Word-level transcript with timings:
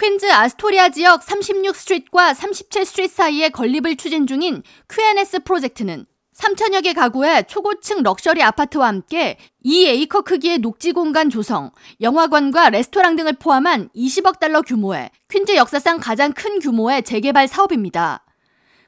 퀸즈 0.00 0.30
아스토리아 0.30 0.90
지역 0.90 1.22
36 1.22 1.42
Street과 1.42 2.32
37 2.32 2.51
Street 2.51 3.08
사이에 3.08 3.48
건립을 3.48 3.96
추진 3.96 4.28
중인 4.28 4.62
QNS 4.88 5.40
프로젝트는 5.40 6.06
3천여 6.36 6.84
개 6.84 6.92
가구의 6.92 7.48
초고층 7.48 8.04
럭셔리 8.04 8.40
아파트와 8.40 8.86
함께 8.86 9.38
2에이커 9.64 10.24
크기의 10.24 10.58
녹지 10.58 10.92
공간 10.92 11.30
조성, 11.30 11.72
영화관과 12.00 12.70
레스토랑 12.70 13.16
등을 13.16 13.32
포함한 13.40 13.88
20억 13.96 14.38
달러 14.38 14.62
규모의 14.62 15.10
퀸즈 15.28 15.56
역사상 15.56 15.98
가장 15.98 16.32
큰 16.32 16.60
규모의 16.60 17.02
재개발 17.02 17.48
사업입니다. 17.48 18.24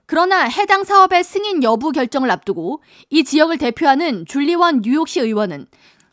그러나 0.06 0.45
해당 0.45 0.84
사업의 0.84 1.24
승인 1.24 1.64
여부 1.64 1.90
결정을 1.90 2.30
앞두고 2.30 2.82
이 3.11 3.24
지역을 3.24 3.58
대표하는 3.58 4.27
줄리 4.27 4.58
원 4.58 4.82
뉴욕시 4.82 5.18
의원은 5.18 5.66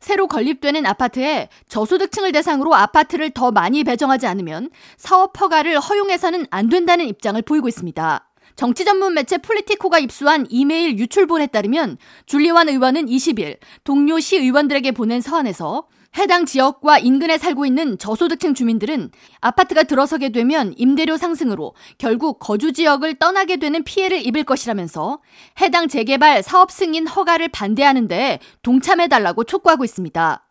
새로 0.08 0.28
건립되는 0.28 0.86
아파트에 0.86 1.50
저소득층을 1.68 2.32
대상으로 2.32 2.74
아파트를 2.74 3.32
더 3.32 3.52
많이 3.52 3.84
배정하지 3.84 4.26
않으면 4.26 4.70
사업 4.96 5.38
허가를 5.38 5.82
허용해서는 5.82 6.46
안 6.50 6.70
된다는 6.70 7.08
입장을 7.08 7.42
보이고 7.42 7.68
있습니다. 7.68 8.26
정치 8.56 8.86
전문 8.86 9.14
매체 9.16 9.38
폴리티코가 9.38 10.00
입수한 10.00 10.48
이메일 10.50 10.98
유출본에 10.98 11.48
따르면 11.48 11.98
줄리완 12.26 12.70
의원은 12.70 13.08
20일 13.08 13.58
동료 13.84 14.18
시 14.22 14.38
의원들에게 14.38 14.94
보낸 14.94 15.20
서한에서 15.20 15.88
해당 16.18 16.46
지역과 16.46 17.00
인근에 17.00 17.38
살고 17.38 17.66
있는 17.66 17.98
저소득층 17.98 18.54
주민들은 18.54 19.12
아파트가 19.42 19.84
들어서게 19.84 20.30
되면 20.30 20.74
임대료 20.78 21.18
상승으로 21.18 21.76
결국 21.98 22.40
거주 22.40 22.74
지역을 22.74 23.16
떠나게 23.16 23.58
되는 23.58 23.84
피해를 23.84 24.26
입을 24.26 24.44
것이라면서 24.44 25.20
해당 25.62 25.88
재개발 25.88 26.44
사업 26.44 26.72
승인 26.72 27.08
허가를 27.08 27.50
반대하는 27.50 28.08
데 28.08 28.40
동참해달라고 28.64 29.44
촉구하고 29.44 29.84
있습니다. 29.84 30.44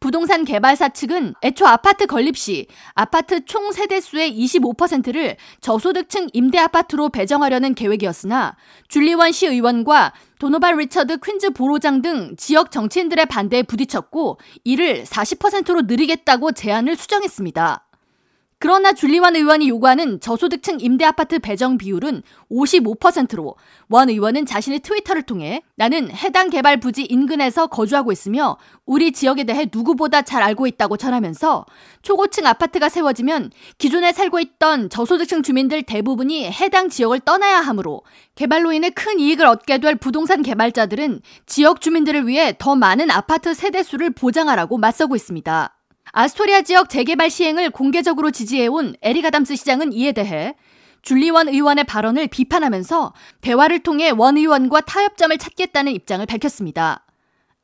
부동산 0.00 0.44
개발사 0.44 0.90
측은 0.90 1.34
애초 1.42 1.66
아파트 1.66 2.06
건립 2.06 2.36
시 2.36 2.66
아파트 2.94 3.44
총 3.44 3.72
세대수의 3.72 4.32
25%를 4.38 5.36
저소득층 5.60 6.28
임대 6.32 6.58
아파트로 6.58 7.10
배정하려는 7.10 7.74
계획이었으나 7.74 8.56
줄리 8.88 9.12
원 9.12 9.32
시 9.32 9.46
의원과 9.46 10.12
도노반 10.44 10.76
리처드 10.76 11.20
퀸즈 11.20 11.52
borough장 11.54 12.02
등 12.02 12.36
지역 12.36 12.70
정치인들의 12.70 13.24
반대에 13.24 13.62
부딪혔고 13.62 14.38
이를 14.62 15.04
40%로 15.04 15.80
늘리겠다고 15.86 16.52
제안을 16.52 16.96
수정했습니다. 16.96 17.83
그러나 18.64 18.94
줄리 18.94 19.17
원 19.17 19.36
의원이 19.36 19.68
요구하는 19.68 20.20
저소득층 20.20 20.80
임대 20.80 21.04
아파트 21.04 21.38
배정 21.38 21.76
비율은 21.76 22.22
55%로 22.50 23.56
원 23.90 24.08
의원은 24.08 24.46
자신의 24.46 24.80
트위터를 24.80 25.24
통해 25.24 25.60
나는 25.74 26.10
해당 26.10 26.48
개발 26.48 26.80
부지 26.80 27.02
인근에서 27.02 27.66
거주하고 27.66 28.10
있으며 28.10 28.56
우리 28.86 29.12
지역에 29.12 29.44
대해 29.44 29.68
누구보다 29.70 30.22
잘 30.22 30.42
알고 30.42 30.66
있다고 30.66 30.96
전하면서 30.96 31.66
초고층 32.00 32.46
아파트가 32.46 32.88
세워지면 32.88 33.50
기존에 33.76 34.14
살고 34.14 34.40
있던 34.40 34.88
저소득층 34.88 35.42
주민들 35.42 35.82
대부분이 35.82 36.50
해당 36.50 36.88
지역을 36.88 37.20
떠나야 37.20 37.60
하므로 37.60 38.02
개발로 38.34 38.72
인해 38.72 38.88
큰 38.88 39.20
이익을 39.20 39.44
얻게 39.44 39.76
될 39.76 39.96
부동산 39.96 40.40
개발자들은 40.40 41.20
지역 41.44 41.82
주민들을 41.82 42.26
위해 42.26 42.54
더 42.58 42.76
많은 42.76 43.10
아파트 43.10 43.52
세대 43.52 43.82
수를 43.82 44.08
보장하라고 44.08 44.78
맞서고 44.78 45.16
있습니다. 45.16 45.83
아스토리아 46.16 46.62
지역 46.62 46.90
재개발 46.90 47.28
시행을 47.28 47.70
공개적으로 47.70 48.30
지지해온 48.30 48.94
에릭 49.02 49.24
아담스 49.24 49.56
시장은 49.56 49.92
이에 49.92 50.12
대해 50.12 50.54
줄리 51.02 51.28
원 51.28 51.48
의원의 51.48 51.82
발언을 51.84 52.28
비판하면서 52.28 53.12
대화를 53.40 53.80
통해 53.80 54.10
원 54.10 54.36
의원과 54.36 54.82
타협점을 54.82 55.36
찾겠다는 55.36 55.92
입장을 55.92 56.24
밝혔습니다. 56.24 57.04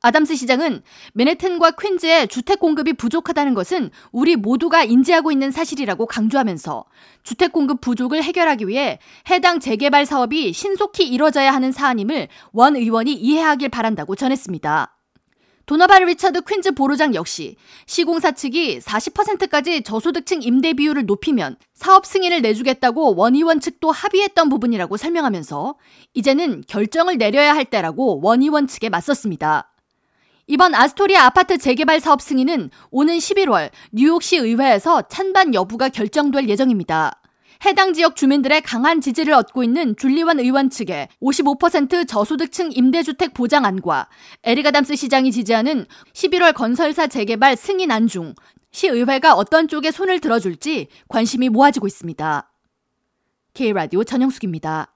아담스 0.02 0.34
시장은 0.34 0.82
맨해튼과 1.14 1.76
퀸즈의 1.80 2.26
주택 2.26 2.58
공급이 2.58 2.94
부족하다는 2.94 3.54
것은 3.54 3.90
우리 4.10 4.34
모두가 4.34 4.82
인지하고 4.82 5.30
있는 5.30 5.52
사실이라고 5.52 6.06
강조하면서 6.06 6.86
주택 7.22 7.52
공급 7.52 7.80
부족을 7.80 8.24
해결하기 8.24 8.66
위해 8.66 8.98
해당 9.30 9.60
재개발 9.60 10.06
사업이 10.06 10.52
신속히 10.52 11.06
이뤄져야 11.06 11.54
하는 11.54 11.70
사안임을 11.70 12.26
원 12.52 12.74
의원이 12.74 13.12
이해하길 13.12 13.68
바란다고 13.68 14.16
전했습니다. 14.16 14.96
도노반 15.67 16.05
리처드 16.04 16.42
퀸즈 16.42 16.72
borough장 16.73 17.14
역시 17.14 17.56
시공사 17.86 18.32
측이 18.32 18.80
40%까지 18.80 19.82
저소득층 19.82 20.42
임대 20.42 20.72
비율을 20.72 21.06
높이면 21.06 21.56
사업 21.74 22.06
승인을 22.06 22.42
내주겠다고 22.42 23.14
원의원 23.14 23.60
측도 23.60 23.90
합의했던 23.90 24.48
부분이라고 24.48 24.96
설명하면서 24.96 25.76
이제는 26.14 26.64
결정을 26.66 27.18
내려야 27.18 27.54
할 27.54 27.64
때라고 27.64 28.20
원의원 28.22 28.66
측에 28.66 28.88
맞섰습니다. 28.88 29.72
이번 30.46 30.74
아스토리아 30.74 31.26
아파트 31.26 31.58
재개발 31.58 32.00
사업 32.00 32.20
승인은 32.20 32.70
오는 32.90 33.16
11월 33.18 33.70
뉴욕시 33.92 34.36
의회에서 34.36 35.02
찬반 35.02 35.54
여부가 35.54 35.88
결정될 35.88 36.48
예정입니다. 36.48 37.20
해당 37.66 37.92
지역 37.92 38.16
주민들의 38.16 38.62
강한 38.62 39.02
지지를 39.02 39.34
얻고 39.34 39.62
있는 39.62 39.94
줄리 39.96 40.21
원 40.21 40.40
의원 40.40 40.70
측의 40.70 41.08
55% 41.20 42.08
저소득층 42.08 42.70
임대주택 42.72 43.34
보장안과 43.34 44.08
에릭 44.45 44.63
아담스 44.63 44.96
시장이 44.96 45.30
지지하는 45.30 45.84
11월 46.14 46.54
건설사 46.54 47.06
재개발 47.06 47.56
승인안 47.56 48.06
중 48.06 48.34
시의회가 48.70 49.34
어떤 49.34 49.68
쪽에 49.68 49.90
손을 49.90 50.20
들어줄지 50.20 50.88
관심이 51.08 51.50
모아지고 51.50 51.86
있습니다. 51.86 52.50
K라디오 53.52 54.04
전영숙입니다. 54.04 54.94